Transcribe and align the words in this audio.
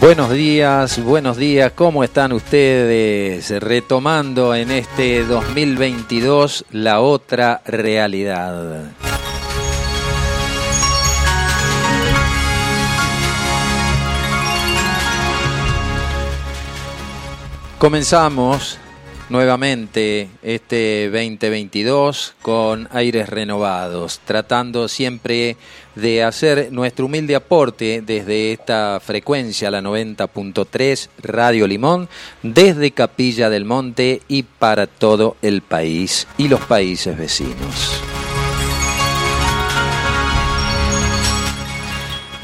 Buenos 0.00 0.30
días, 0.30 1.02
buenos 1.02 1.36
días, 1.36 1.72
¿cómo 1.74 2.04
están 2.04 2.32
ustedes? 2.32 3.50
Retomando 3.62 4.54
en 4.54 4.70
este 4.70 5.24
2022 5.24 6.66
la 6.70 7.00
otra 7.00 7.62
realidad. 7.64 8.92
Comenzamos 17.78 18.78
nuevamente 19.28 20.28
este 20.42 21.10
2022 21.10 22.34
con 22.42 22.88
aires 22.92 23.28
renovados, 23.28 24.20
tratando 24.24 24.88
siempre 24.88 25.56
de 25.94 26.22
hacer 26.22 26.68
nuestro 26.70 27.06
humilde 27.06 27.34
aporte 27.34 28.02
desde 28.04 28.52
esta 28.52 29.00
frecuencia, 29.00 29.70
la 29.70 29.80
90.3 29.80 31.08
Radio 31.22 31.66
Limón, 31.66 32.08
desde 32.42 32.90
Capilla 32.90 33.50
del 33.50 33.64
Monte 33.64 34.22
y 34.28 34.42
para 34.42 34.86
todo 34.86 35.36
el 35.42 35.62
país 35.62 36.26
y 36.38 36.48
los 36.48 36.60
países 36.60 37.16
vecinos. 37.16 38.02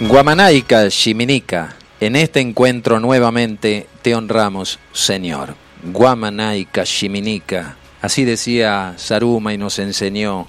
Guamanaica, 0.01 0.89
Chiminica, 0.89 1.77
en 2.01 2.17
este 2.17 2.41
encuentro 2.41 2.99
nuevamente 2.99 3.87
te 4.03 4.17
honramos, 4.17 4.81
Señor. 4.93 5.62
Guamanay 5.83 6.67
Kashiminika. 6.67 7.77
Así 8.01 8.25
decía 8.25 8.95
Saruma 8.97 9.53
y 9.53 9.59
nos 9.59 9.79
enseñó 9.79 10.49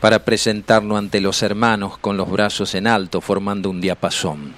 para 0.00 0.24
presentarnos 0.24 0.98
ante 0.98 1.20
los 1.20 1.42
hermanos 1.42 1.98
con 1.98 2.16
los 2.16 2.30
brazos 2.30 2.74
en 2.74 2.86
alto, 2.86 3.20
formando 3.20 3.70
un 3.70 3.80
diapasón. 3.80 4.54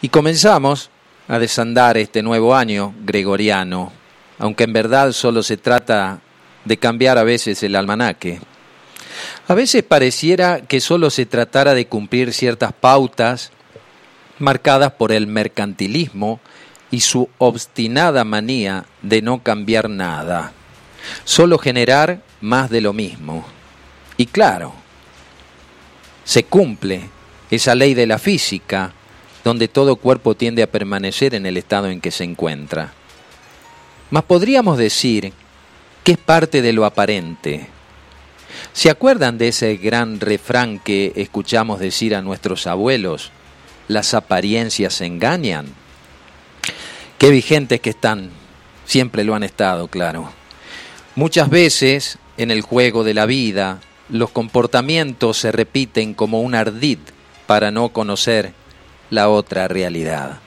Y 0.00 0.08
comenzamos 0.08 0.90
a 1.28 1.38
desandar 1.38 1.96
este 1.96 2.22
nuevo 2.22 2.54
año 2.54 2.94
gregoriano, 3.04 3.92
aunque 4.38 4.64
en 4.64 4.72
verdad 4.72 5.12
solo 5.12 5.42
se 5.42 5.56
trata 5.56 6.20
de 6.64 6.76
cambiar 6.76 7.18
a 7.18 7.24
veces 7.24 7.62
el 7.62 7.76
almanaque. 7.76 8.40
A 9.48 9.54
veces 9.54 9.82
pareciera 9.82 10.60
que 10.60 10.80
solo 10.80 11.10
se 11.10 11.26
tratara 11.26 11.74
de 11.74 11.86
cumplir 11.86 12.32
ciertas 12.32 12.72
pautas 12.72 13.50
marcadas 14.38 14.92
por 14.92 15.12
el 15.12 15.26
mercantilismo 15.26 16.40
y 16.92 17.00
su 17.00 17.28
obstinada 17.38 18.22
manía 18.22 18.84
de 19.00 19.22
no 19.22 19.42
cambiar 19.42 19.90
nada, 19.90 20.52
solo 21.24 21.58
generar 21.58 22.22
más 22.40 22.70
de 22.70 22.82
lo 22.82 22.92
mismo. 22.92 23.44
Y 24.18 24.26
claro, 24.26 24.74
se 26.22 26.44
cumple 26.44 27.00
esa 27.50 27.74
ley 27.74 27.94
de 27.94 28.06
la 28.06 28.18
física 28.18 28.92
donde 29.42 29.68
todo 29.68 29.96
cuerpo 29.96 30.36
tiende 30.36 30.62
a 30.62 30.70
permanecer 30.70 31.34
en 31.34 31.46
el 31.46 31.56
estado 31.56 31.88
en 31.88 32.00
que 32.00 32.10
se 32.10 32.24
encuentra. 32.24 32.92
Mas 34.10 34.24
podríamos 34.24 34.76
decir 34.76 35.32
que 36.04 36.12
es 36.12 36.18
parte 36.18 36.60
de 36.60 36.74
lo 36.74 36.84
aparente. 36.84 37.66
¿Se 38.74 38.90
acuerdan 38.90 39.38
de 39.38 39.48
ese 39.48 39.76
gran 39.76 40.20
refrán 40.20 40.78
que 40.78 41.12
escuchamos 41.16 41.80
decir 41.80 42.14
a 42.14 42.20
nuestros 42.20 42.66
abuelos? 42.66 43.30
Las 43.88 44.12
apariencias 44.12 45.00
engañan. 45.00 45.81
Qué 47.22 47.30
vigentes 47.30 47.80
que 47.80 47.90
están, 47.90 48.30
siempre 48.84 49.22
lo 49.22 49.36
han 49.36 49.44
estado, 49.44 49.86
claro. 49.86 50.32
Muchas 51.14 51.48
veces 51.50 52.18
en 52.36 52.50
el 52.50 52.62
juego 52.62 53.04
de 53.04 53.14
la 53.14 53.26
vida 53.26 53.78
los 54.08 54.30
comportamientos 54.30 55.38
se 55.38 55.52
repiten 55.52 56.14
como 56.14 56.40
un 56.40 56.56
ardid 56.56 56.98
para 57.46 57.70
no 57.70 57.90
conocer 57.90 58.54
la 59.10 59.28
otra 59.28 59.68
realidad. 59.68 60.40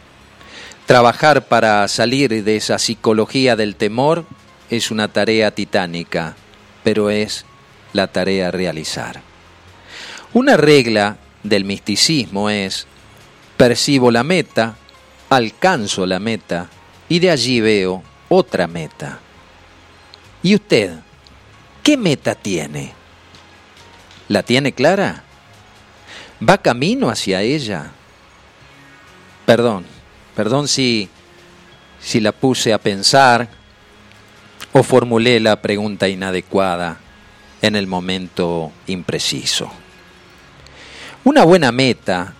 Trabajar 0.86 1.48
para 1.48 1.88
salir 1.88 2.44
de 2.44 2.58
esa 2.58 2.78
psicología 2.78 3.56
del 3.56 3.78
temor 3.78 4.26
es 4.70 4.92
una 4.92 5.08
tarea 5.08 5.52
titánica, 5.52 6.36
pero 6.84 7.10
es 7.10 7.46
la 7.94 8.08
tarea 8.08 8.52
realizar. 8.52 9.22
Una 10.34 10.58
regla 10.58 11.20
del 11.42 11.64
misticismo 11.64 12.50
es, 12.50 12.86
percibo 13.56 14.12
la 14.12 14.24
meta, 14.26 14.76
alcanzo 15.36 16.06
la 16.06 16.20
meta 16.20 16.70
y 17.10 17.20
de 17.20 17.32
allí 17.32 17.62
veo 17.62 18.04
otra 18.30 18.68
meta. 18.68 19.20
¿Y 20.42 20.56
usted 20.56 20.94
qué 21.84 21.98
meta 21.98 22.36
tiene? 22.36 22.94
¿La 24.28 24.44
tiene 24.44 24.72
clara? 24.72 25.24
¿Va 26.48 26.58
camino 26.58 27.10
hacia 27.10 27.42
ella? 27.42 27.92
Perdón, 29.46 29.86
perdón 30.36 30.68
si, 30.68 31.10
si 32.00 32.20
la 32.20 32.32
puse 32.32 32.74
a 32.74 32.78
pensar 32.80 33.48
o 34.74 34.84
formulé 34.84 35.40
la 35.40 35.62
pregunta 35.62 36.08
inadecuada 36.08 36.98
en 37.62 37.76
el 37.76 37.88
momento 37.88 38.72
impreciso. 38.88 39.72
Una 41.24 41.44
buena 41.44 41.72
meta 41.72 42.34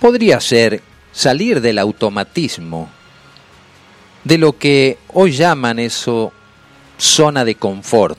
podría 0.00 0.40
ser 0.40 0.82
salir 1.12 1.60
del 1.60 1.78
automatismo, 1.78 2.88
de 4.24 4.38
lo 4.38 4.56
que 4.56 4.98
hoy 5.08 5.32
llaman 5.32 5.78
eso 5.78 6.32
zona 6.98 7.44
de 7.44 7.54
confort. 7.54 8.18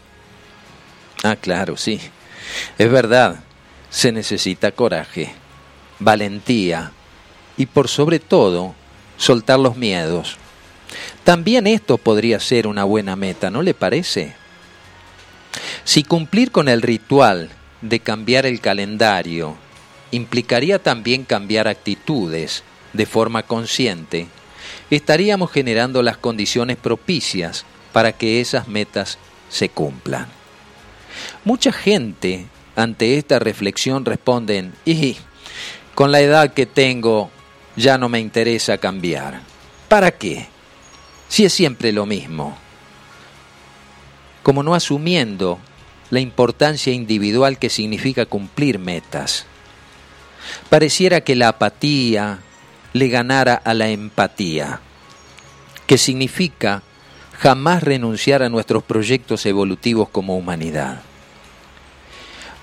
Ah, 1.23 1.35
claro, 1.35 1.77
sí, 1.77 1.99
es 2.77 2.91
verdad, 2.91 3.39
se 3.89 4.11
necesita 4.11 4.71
coraje, 4.71 5.33
valentía 5.99 6.91
y 7.57 7.67
por 7.67 7.87
sobre 7.87 8.19
todo 8.19 8.73
soltar 9.17 9.59
los 9.59 9.77
miedos. 9.77 10.37
También 11.23 11.67
esto 11.67 11.97
podría 11.97 12.39
ser 12.39 12.67
una 12.67 12.83
buena 12.83 13.15
meta, 13.15 13.49
¿no 13.51 13.61
le 13.61 13.73
parece? 13.73 14.33
Si 15.83 16.03
cumplir 16.03 16.51
con 16.51 16.67
el 16.67 16.81
ritual 16.81 17.49
de 17.81 17.99
cambiar 17.99 18.45
el 18.45 18.59
calendario 18.59 19.55
implicaría 20.11 20.79
también 20.79 21.23
cambiar 21.23 21.67
actitudes, 21.67 22.63
de 22.93 23.05
forma 23.05 23.43
consciente, 23.43 24.27
estaríamos 24.89 25.51
generando 25.51 26.03
las 26.03 26.17
condiciones 26.17 26.77
propicias 26.77 27.65
para 27.93 28.11
que 28.11 28.41
esas 28.41 28.67
metas 28.67 29.17
se 29.49 29.69
cumplan. 29.69 30.27
Mucha 31.43 31.71
gente 31.71 32.45
ante 32.75 33.17
esta 33.17 33.39
reflexión 33.39 34.05
responden, 34.05 34.73
y 34.85 35.17
con 35.95 36.11
la 36.11 36.21
edad 36.21 36.53
que 36.53 36.65
tengo 36.65 37.29
ya 37.75 37.97
no 37.97 38.09
me 38.09 38.19
interesa 38.19 38.77
cambiar. 38.77 39.41
¿Para 39.87 40.11
qué? 40.11 40.47
Si 41.27 41.45
es 41.45 41.53
siempre 41.53 41.91
lo 41.91 42.05
mismo. 42.05 42.57
Como 44.43 44.63
no 44.63 44.73
asumiendo 44.73 45.59
la 46.09 46.19
importancia 46.19 46.91
individual 46.93 47.57
que 47.57 47.69
significa 47.69 48.25
cumplir 48.25 48.79
metas. 48.79 49.45
Pareciera 50.69 51.21
que 51.21 51.35
la 51.35 51.49
apatía, 51.49 52.39
le 52.93 53.07
ganara 53.07 53.55
a 53.55 53.73
la 53.73 53.89
empatía, 53.89 54.79
que 55.87 55.97
significa 55.97 56.83
jamás 57.39 57.83
renunciar 57.83 58.43
a 58.43 58.49
nuestros 58.49 58.83
proyectos 58.83 59.45
evolutivos 59.45 60.09
como 60.09 60.37
humanidad. 60.37 61.01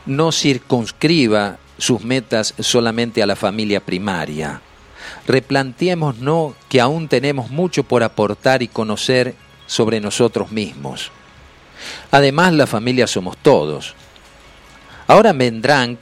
No 0.06 0.32
circunscriba 0.32 1.58
sus 1.78 2.02
metas 2.02 2.54
solamente 2.58 3.22
a 3.22 3.26
la 3.26 3.36
familia 3.36 3.80
primaria. 3.80 4.60
Replanteémonos 5.26 6.54
que 6.68 6.80
aún 6.80 7.08
tenemos 7.08 7.50
mucho 7.50 7.82
por 7.82 8.02
aportar 8.02 8.62
y 8.62 8.68
conocer 8.68 9.34
sobre 9.66 10.00
nosotros 10.00 10.50
mismos. 10.50 11.10
Además, 12.10 12.52
la 12.52 12.66
familia 12.66 13.06
somos 13.06 13.36
todos. 13.36 13.94
Ahora 15.06 15.32
vendrán 15.32 15.98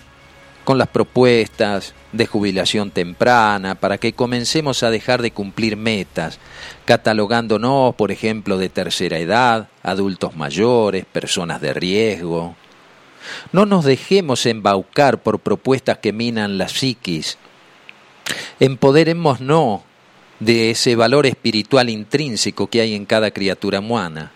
con 0.66 0.78
las 0.78 0.88
propuestas 0.88 1.94
de 2.10 2.26
jubilación 2.26 2.90
temprana, 2.90 3.76
para 3.76 3.98
que 3.98 4.14
comencemos 4.14 4.82
a 4.82 4.90
dejar 4.90 5.22
de 5.22 5.30
cumplir 5.30 5.76
metas, 5.76 6.40
catalogándonos, 6.84 7.94
por 7.94 8.10
ejemplo, 8.10 8.58
de 8.58 8.68
tercera 8.68 9.16
edad, 9.20 9.68
adultos 9.84 10.34
mayores, 10.34 11.04
personas 11.04 11.60
de 11.60 11.72
riesgo. 11.72 12.56
No 13.52 13.64
nos 13.64 13.84
dejemos 13.84 14.44
embaucar 14.44 15.22
por 15.22 15.38
propuestas 15.38 15.98
que 15.98 16.12
minan 16.12 16.58
la 16.58 16.68
psiquis. 16.68 17.38
Empoderémonos 18.58 19.82
de 20.40 20.72
ese 20.72 20.96
valor 20.96 21.26
espiritual 21.26 21.90
intrínseco 21.90 22.66
que 22.66 22.80
hay 22.80 22.94
en 22.96 23.06
cada 23.06 23.30
criatura 23.30 23.78
humana 23.78 24.32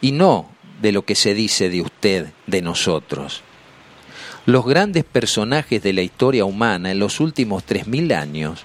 y 0.00 0.12
no 0.12 0.48
de 0.80 0.92
lo 0.92 1.04
que 1.04 1.16
se 1.16 1.34
dice 1.34 1.70
de 1.70 1.82
usted, 1.82 2.28
de 2.46 2.62
nosotros. 2.62 3.42
Los 4.44 4.66
grandes 4.66 5.04
personajes 5.04 5.82
de 5.82 5.92
la 5.92 6.02
historia 6.02 6.44
humana 6.44 6.90
en 6.90 6.98
los 6.98 7.20
últimos 7.20 7.62
tres 7.62 7.86
mil 7.86 8.12
años 8.12 8.64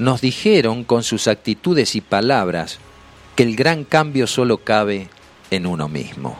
nos 0.00 0.20
dijeron 0.20 0.82
con 0.82 1.04
sus 1.04 1.28
actitudes 1.28 1.94
y 1.94 2.00
palabras 2.00 2.78
que 3.36 3.44
el 3.44 3.54
gran 3.54 3.84
cambio 3.84 4.26
solo 4.26 4.58
cabe 4.58 5.08
en 5.52 5.66
uno 5.66 5.88
mismo. 5.88 6.38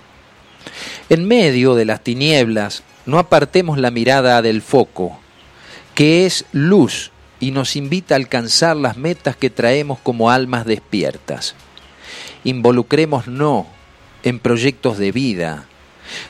En 1.08 1.28
medio 1.28 1.76
de 1.76 1.84
las 1.84 2.02
tinieblas, 2.02 2.82
no 3.06 3.18
apartemos 3.18 3.78
la 3.78 3.90
mirada 3.92 4.42
del 4.42 4.62
foco, 4.62 5.18
que 5.94 6.26
es 6.26 6.44
luz 6.50 7.12
y 7.38 7.52
nos 7.52 7.76
invita 7.76 8.14
a 8.14 8.16
alcanzar 8.16 8.76
las 8.76 8.96
metas 8.96 9.36
que 9.36 9.50
traemos 9.50 10.00
como 10.00 10.30
almas 10.30 10.66
despiertas. 10.66 11.54
Involucrémonos 12.44 13.66
en 14.24 14.38
proyectos 14.40 14.98
de 14.98 15.12
vida. 15.12 15.66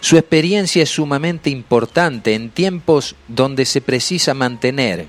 Su 0.01 0.17
experiencia 0.17 0.83
es 0.83 0.91
sumamente 0.91 1.51
importante 1.51 2.35
en 2.35 2.51
tiempos 2.51 3.15
donde 3.29 3.65
se 3.65 3.81
precisa 3.81 4.35
mantener 4.35 5.09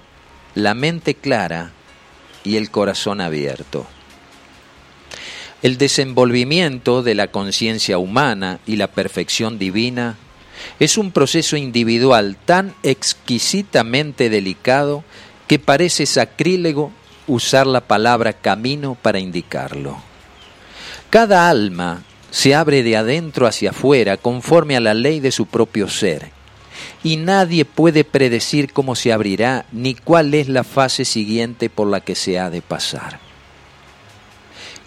la 0.56 0.74
mente 0.74 1.15
clara 1.15 1.71
y 2.44 2.57
el 2.57 2.69
corazón 2.71 3.21
abierto. 3.21 3.86
El 5.62 5.77
desenvolvimiento 5.77 7.04
de 7.04 7.15
la 7.15 7.27
conciencia 7.27 7.98
humana 7.98 8.60
y 8.65 8.75
la 8.75 8.88
perfección 8.88 9.57
divina 9.57 10.18
es 10.80 10.98
un 10.98 11.12
proceso 11.12 11.56
individual 11.56 12.38
tan 12.45 12.75
exquisitamente 12.83 14.30
delicado 14.30 15.04
que 15.48 15.59
parece 15.59 16.06
sacrílego 16.06 16.92
usar 17.27 17.68
la 17.68 17.81
palabra 17.81 18.33
camino 18.33 18.98
para 19.01 19.19
indicarlo. 19.19 19.98
Cada 21.09 21.50
alma 21.50 22.04
se 22.33 22.56
abre 22.56 22.81
de 22.81 22.97
adentro 22.97 23.45
hacia 23.45 23.69
afuera 23.69 24.18
conforme 24.18 24.75
a 24.75 24.80
la 24.80 24.95
ley 24.95 25.19
de 25.19 25.31
su 25.31 25.45
propio 25.45 25.88
ser, 25.88 26.31
y 27.03 27.18
nadie 27.18 27.63
puede 27.63 28.03
predecir 28.03 28.74
cómo 28.74 28.95
se 28.95 29.13
abrirá 29.13 29.68
ni 29.71 29.94
cuál 29.94 30.33
es 30.33 30.50
la 30.50 30.63
fase 30.63 31.06
siguiente 31.06 31.69
por 31.69 31.88
la 31.88 32.00
que 32.00 32.15
se 32.15 32.39
ha 32.39 32.50
de 32.50 32.63
pasar. 32.63 33.19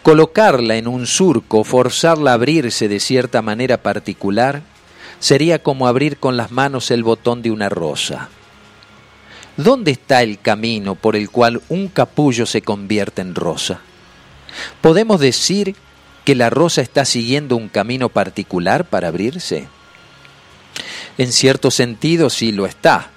Colocarla 0.03 0.75
en 0.75 0.89
un 0.89 1.07
surco, 1.07 1.63
forzarla 1.63 2.33
a 2.33 2.35
abrirse 2.35 2.89
de 2.89 2.99
cierta 2.99 3.43
manera 3.43 3.81
particular, 3.81 4.63
sería 5.21 5.63
como 5.63 5.87
abrir 5.87 6.19
con 6.19 6.37
las 6.37 6.51
manos 6.51 6.91
el 6.91 7.05
botón 7.05 7.43
de 7.43 7.53
una 7.53 7.69
rosa. 7.69 8.29
¿Dónde 9.57 9.93
está 9.93 10.25
el 10.25 10.41
camino 10.41 10.97
por 10.97 11.15
el 11.15 11.31
cual 11.31 11.63
un 11.69 11.87
capullo 11.87 12.45
se 12.45 12.63
convierte 12.63 13.23
en 13.23 13.37
rosa? 13.37 13.83
¿Podemos 14.81 15.21
decir 15.21 15.77
que 16.27 16.35
la 16.35 16.51
rosa 16.51 16.83
está 16.83 17.07
siguiendo 17.07 17.57
un 17.57 17.71
camino 17.71 18.11
particular 18.11 18.85
para 18.85 19.09
abrirse? 19.09 19.69
En 21.17 21.33
cierto 21.33 21.71
sentido 21.71 22.29
sí 22.29 22.53
lo 22.53 22.67
está, 22.67 23.09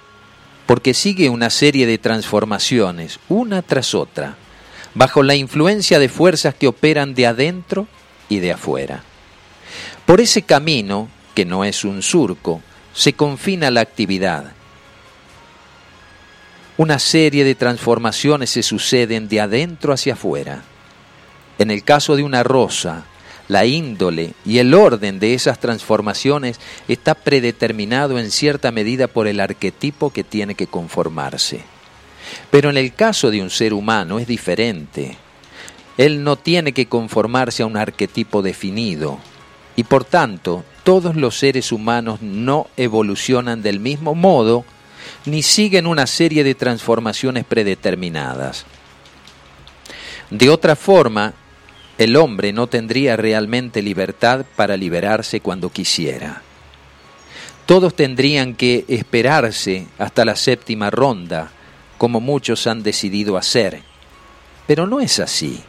porque 0.65 0.93
sigue 0.93 1.29
una 1.29 1.49
serie 1.49 1.85
de 1.85 1.97
transformaciones, 1.97 3.19
una 3.27 3.61
tras 3.61 3.93
otra 3.93 4.37
bajo 4.93 5.23
la 5.23 5.35
influencia 5.35 5.99
de 5.99 6.09
fuerzas 6.09 6.55
que 6.55 6.67
operan 6.67 7.13
de 7.13 7.27
adentro 7.27 7.87
y 8.27 8.39
de 8.39 8.51
afuera. 8.51 9.03
Por 10.05 10.21
ese 10.21 10.41
camino, 10.41 11.09
que 11.35 11.45
no 11.45 11.63
es 11.63 11.83
un 11.83 12.01
surco, 12.01 12.61
se 12.93 13.13
confina 13.13 13.71
la 13.71 13.81
actividad. 13.81 14.51
Una 16.77 16.99
serie 16.99 17.43
de 17.43 17.55
transformaciones 17.55 18.49
se 18.49 18.63
suceden 18.63 19.27
de 19.27 19.41
adentro 19.41 19.93
hacia 19.93 20.13
afuera. 20.13 20.63
En 21.59 21.71
el 21.71 21.83
caso 21.83 22.15
de 22.15 22.23
una 22.23 22.41
rosa, 22.41 23.03
la 23.49 23.65
índole 23.65 24.33
y 24.45 24.59
el 24.59 24.73
orden 24.73 25.19
de 25.19 25.33
esas 25.33 25.59
transformaciones 25.59 26.59
está 26.87 27.15
predeterminado 27.15 28.17
en 28.17 28.31
cierta 28.31 28.71
medida 28.71 29.07
por 29.07 29.27
el 29.27 29.41
arquetipo 29.41 30.11
que 30.11 30.23
tiene 30.23 30.55
que 30.55 30.67
conformarse. 30.67 31.61
Pero 32.49 32.69
en 32.69 32.77
el 32.77 32.93
caso 32.93 33.29
de 33.29 33.41
un 33.41 33.49
ser 33.49 33.73
humano 33.73 34.19
es 34.19 34.27
diferente. 34.27 35.17
Él 35.97 36.23
no 36.23 36.37
tiene 36.37 36.71
que 36.71 36.85
conformarse 36.85 37.63
a 37.63 37.65
un 37.65 37.75
arquetipo 37.75 38.41
definido 38.41 39.19
y 39.75 39.83
por 39.83 40.05
tanto 40.05 40.63
todos 40.83 41.15
los 41.15 41.37
seres 41.37 41.73
humanos 41.73 42.21
no 42.21 42.67
evolucionan 42.77 43.61
del 43.61 43.81
mismo 43.81 44.15
modo 44.15 44.63
ni 45.25 45.43
siguen 45.43 45.87
una 45.87 46.07
serie 46.07 46.43
de 46.43 46.55
transformaciones 46.55 47.43
predeterminadas. 47.43 48.65
De 50.29 50.49
otra 50.49 50.75
forma, 50.75 51.33
el 51.99 52.15
hombre 52.15 52.53
no 52.53 52.67
tendría 52.67 53.17
realmente 53.17 53.81
libertad 53.81 54.45
para 54.55 54.77
liberarse 54.77 55.41
cuando 55.41 55.69
quisiera. 55.69 56.41
Todos 57.65 57.93
tendrían 57.93 58.55
que 58.55 58.85
esperarse 58.87 59.85
hasta 59.97 60.23
la 60.23 60.37
séptima 60.37 60.89
ronda 60.89 61.51
como 61.97 62.21
muchos 62.21 62.67
han 62.67 62.83
decidido 62.83 63.35
hacer. 63.35 63.81
Pero 64.65 64.87
no 64.87 65.01
es 65.01 65.19
así. 65.19 65.61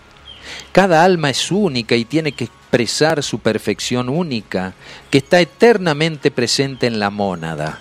Cada 0.71 1.05
alma 1.05 1.31
es 1.31 1.50
única 1.50 1.97
y 1.97 2.05
tiene 2.05 2.31
que 2.31 2.44
expresar 2.44 3.25
su 3.25 3.41
perfección 3.41 4.09
única, 4.09 4.75
que 5.11 5.19
está 5.19 5.41
eternamente 5.41 6.31
presente 6.31 6.87
en 6.87 7.00
la 7.00 7.11
mónada. 7.11 7.81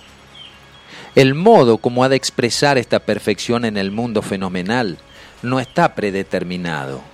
El 1.13 1.35
modo 1.35 1.77
como 1.77 2.03
ha 2.03 2.09
de 2.09 2.15
expresar 2.15 2.79
esta 2.79 2.99
perfección 2.99 3.63
en 3.63 3.77
el 3.77 3.91
mundo 3.91 4.23
fenomenal 4.23 4.97
no 5.43 5.59
está 5.59 5.93
predeterminado. 5.93 7.08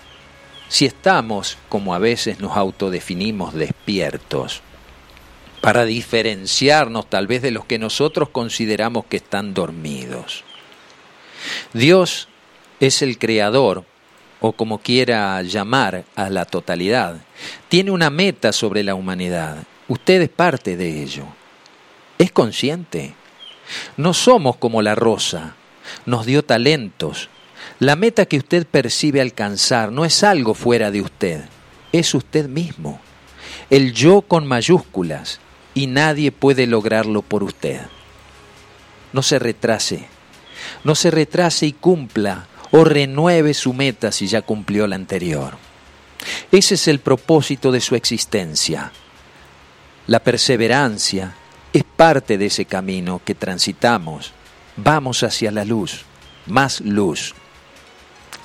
Si 0.67 0.85
estamos, 0.85 1.57
como 1.69 1.93
a 1.93 1.99
veces 1.99 2.39
nos 2.39 2.57
autodefinimos, 2.57 3.53
despiertos, 3.53 4.61
para 5.61 5.85
diferenciarnos 5.85 7.09
tal 7.09 7.27
vez 7.27 7.41
de 7.41 7.51
los 7.51 7.65
que 7.65 7.79
nosotros 7.79 8.29
consideramos 8.29 9.05
que 9.05 9.17
están 9.17 9.53
dormidos. 9.53 10.43
Dios 11.73 12.27
es 12.79 13.01
el 13.01 13.17
creador, 13.17 13.83
o 14.41 14.51
como 14.51 14.79
quiera 14.79 15.41
llamar 15.41 16.05
a 16.15 16.29
la 16.29 16.45
totalidad. 16.45 17.17
Tiene 17.67 17.91
una 17.91 18.09
meta 18.09 18.51
sobre 18.51 18.83
la 18.83 18.93
humanidad. 18.93 19.63
Usted 19.87 20.21
es 20.21 20.29
parte 20.29 20.77
de 20.77 21.01
ello. 21.01 21.25
¿Es 22.17 22.31
consciente? 22.31 23.15
No 23.97 24.13
somos 24.13 24.57
como 24.57 24.81
la 24.81 24.93
rosa. 24.93 25.55
Nos 26.05 26.25
dio 26.25 26.43
talentos. 26.43 27.29
La 27.79 27.95
meta 27.95 28.25
que 28.25 28.37
usted 28.37 28.65
percibe 28.65 29.21
alcanzar 29.21 29.91
no 29.91 30.05
es 30.05 30.23
algo 30.23 30.53
fuera 30.53 30.91
de 30.91 31.01
usted. 31.01 31.45
Es 31.91 32.13
usted 32.13 32.47
mismo. 32.47 32.99
El 33.69 33.93
yo 33.93 34.21
con 34.21 34.47
mayúsculas. 34.47 35.39
Y 35.73 35.87
nadie 35.87 36.31
puede 36.31 36.67
lograrlo 36.67 37.21
por 37.21 37.43
usted. 37.43 37.81
No 39.11 39.21
se 39.21 39.39
retrase 39.39 40.07
no 40.83 40.95
se 40.95 41.11
retrase 41.11 41.65
y 41.65 41.73
cumpla 41.73 42.47
o 42.71 42.83
renueve 42.83 43.53
su 43.53 43.73
meta 43.73 44.11
si 44.11 44.27
ya 44.27 44.41
cumplió 44.41 44.87
la 44.87 44.95
anterior. 44.95 45.57
Ese 46.51 46.75
es 46.75 46.87
el 46.87 46.99
propósito 46.99 47.71
de 47.71 47.81
su 47.81 47.95
existencia. 47.95 48.91
La 50.07 50.19
perseverancia 50.19 51.33
es 51.73 51.83
parte 51.83 52.37
de 52.37 52.47
ese 52.47 52.65
camino 52.65 53.21
que 53.23 53.35
transitamos. 53.35 54.33
Vamos 54.77 55.23
hacia 55.23 55.51
la 55.51 55.65
luz, 55.65 56.03
más 56.45 56.81
luz. 56.81 57.33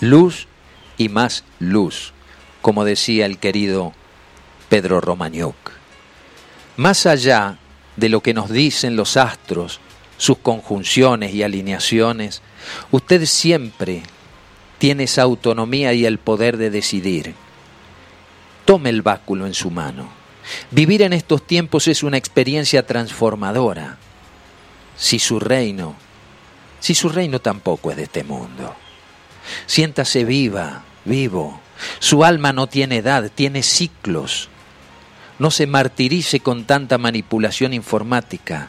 Luz 0.01 0.47
y 0.97 1.09
más 1.09 1.45
luz, 1.59 2.13
como 2.63 2.85
decía 2.85 3.27
el 3.27 3.39
querido 3.39 3.93
Pedro 4.69 5.01
Romagnuk. 5.01 5.57
Más 6.77 7.07
allá 7.07 7.59
de 7.97 8.09
lo 8.09 8.23
que 8.23 8.35
nos 8.35 8.51
dicen 8.51 8.97
los 8.97 9.17
astros 9.17 9.81
sus 10.21 10.37
conjunciones 10.37 11.33
y 11.33 11.43
alineaciones, 11.43 12.43
usted 12.91 13.25
siempre 13.25 14.03
tiene 14.77 15.05
esa 15.05 15.23
autonomía 15.23 15.95
y 15.95 16.05
el 16.05 16.19
poder 16.19 16.59
de 16.59 16.69
decidir. 16.69 17.35
Tome 18.67 18.91
el 18.91 19.01
báculo 19.01 19.47
en 19.47 19.55
su 19.55 19.71
mano. 19.71 20.11
Vivir 20.71 21.01
en 21.01 21.15
estos 21.15 21.47
tiempos 21.47 21.89
es 21.89 22.03
una 22.03 22.19
experiencia 22.19 22.87
transformadora. 22.87 23.97
Si 24.95 25.19
su 25.19 25.41
reino, 25.41 25.97
si 26.81 26.95
su 26.95 27.09
reino 27.09 27.39
tampoco 27.39 27.91
es 27.91 27.97
de 27.97 28.03
este 28.03 28.23
mundo. 28.23 28.77
Siéntase 29.67 30.25
viva, 30.25 30.85
vivo. 31.05 31.61
Su 31.99 32.25
alma 32.25 32.53
no 32.53 32.67
tiene 32.67 32.99
edad, 32.99 33.31
tiene 33.35 33.63
ciclos. 33.63 34.49
No 35.39 35.51
se 35.51 35.67
martirice 35.67 36.41
con 36.41 36.65
tanta 36.65 36.99
manipulación 36.99 37.73
informática. 37.73 38.69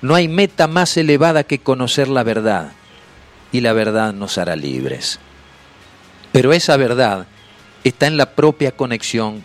No 0.00 0.14
hay 0.14 0.28
meta 0.28 0.66
más 0.66 0.96
elevada 0.96 1.44
que 1.44 1.58
conocer 1.58 2.08
la 2.08 2.22
verdad, 2.22 2.72
y 3.52 3.60
la 3.60 3.72
verdad 3.72 4.12
nos 4.12 4.38
hará 4.38 4.56
libres. 4.56 5.18
Pero 6.32 6.52
esa 6.52 6.76
verdad 6.76 7.26
está 7.84 8.06
en 8.06 8.16
la 8.16 8.34
propia 8.34 8.72
conexión 8.72 9.42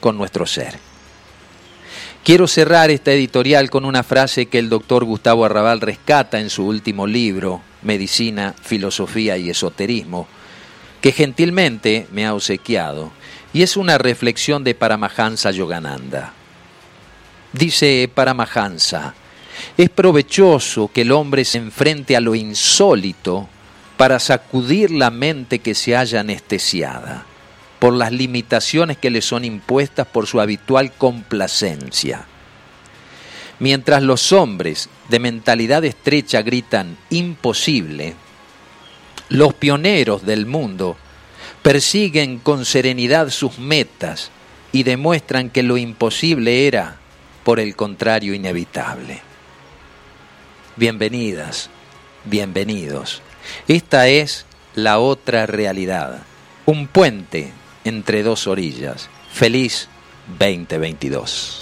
con 0.00 0.16
nuestro 0.16 0.46
ser. 0.46 0.78
Quiero 2.24 2.46
cerrar 2.46 2.90
esta 2.90 3.12
editorial 3.12 3.68
con 3.68 3.84
una 3.84 4.04
frase 4.04 4.46
que 4.46 4.58
el 4.58 4.68
doctor 4.68 5.04
Gustavo 5.04 5.44
Arrabal 5.44 5.80
rescata 5.80 6.38
en 6.38 6.50
su 6.50 6.66
último 6.66 7.06
libro, 7.06 7.62
Medicina, 7.82 8.54
Filosofía 8.62 9.36
y 9.36 9.50
Esoterismo, 9.50 10.26
que 11.00 11.12
gentilmente 11.12 12.06
me 12.12 12.26
ha 12.26 12.34
obsequiado, 12.34 13.12
y 13.52 13.62
es 13.62 13.76
una 13.76 13.98
reflexión 13.98 14.64
de 14.64 14.74
Paramahansa 14.74 15.50
Yogananda. 15.50 16.32
Dice 17.52 18.10
Paramahansa, 18.14 19.14
es 19.76 19.90
provechoso 19.90 20.90
que 20.92 21.02
el 21.02 21.12
hombre 21.12 21.44
se 21.44 21.58
enfrente 21.58 22.16
a 22.16 22.20
lo 22.20 22.34
insólito 22.34 23.48
para 23.96 24.18
sacudir 24.18 24.90
la 24.90 25.10
mente 25.10 25.58
que 25.58 25.74
se 25.74 25.96
haya 25.96 26.20
anestesiada 26.20 27.26
por 27.78 27.94
las 27.94 28.12
limitaciones 28.12 28.96
que 28.96 29.10
le 29.10 29.20
son 29.20 29.44
impuestas 29.44 30.06
por 30.06 30.28
su 30.28 30.40
habitual 30.40 30.92
complacencia. 30.92 32.26
Mientras 33.62 34.02
los 34.02 34.32
hombres 34.32 34.88
de 35.08 35.20
mentalidad 35.20 35.84
estrecha 35.84 36.42
gritan 36.42 36.98
imposible, 37.10 38.16
Los 39.28 39.54
pioneros 39.54 40.26
del 40.26 40.46
mundo 40.46 40.96
persiguen 41.62 42.40
con 42.40 42.64
serenidad 42.64 43.30
sus 43.30 43.60
metas 43.60 44.32
y 44.72 44.82
demuestran 44.82 45.48
que 45.48 45.62
lo 45.62 45.76
imposible 45.76 46.66
era, 46.66 46.96
por 47.44 47.60
el 47.60 47.76
contrario, 47.76 48.34
inevitable. 48.34 49.20
Bienvenidas, 50.74 51.70
bienvenidos. 52.24 53.22
Esta 53.68 54.08
es 54.08 54.44
la 54.74 54.98
otra 54.98 55.46
realidad, 55.46 56.24
un 56.66 56.88
puente 56.88 57.52
entre 57.84 58.24
dos 58.24 58.48
orillas. 58.48 59.08
Feliz 59.32 59.88
2022. 60.36 61.61